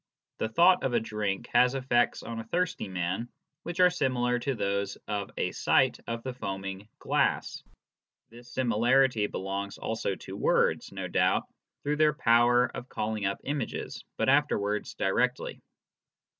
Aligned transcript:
The 0.39 0.49
thought 0.49 0.81
of 0.83 0.95
a 0.95 0.99
drink 0.99 1.45
has 1.53 1.75
effects 1.75 2.23
on 2.23 2.39
a 2.39 2.43
thirsty 2.43 2.87
man 2.87 3.29
which 3.61 3.79
are 3.79 3.91
similar 3.91 4.39
to 4.39 4.55
those 4.55 4.95
of 5.07 5.29
a 5.37 5.51
sight 5.51 5.99
of 6.07 6.23
the 6.23 6.33
foaming 6.33 6.89
glass. 6.97 7.61
This 8.31 8.49
similarity 8.49 9.27
belongs 9.27 9.77
also 9.77 10.15
to 10.15 10.35
words, 10.35 10.89
primarily, 10.89 11.07
no 11.09 11.13
doubt, 11.13 11.43
through 11.83 11.97
their 11.97 12.13
power 12.13 12.65
of 12.75 12.89
calling 12.89 13.27
up 13.27 13.41
images, 13.43 14.03
but 14.17 14.27
afterwards 14.27 14.95
directly. 14.95 15.61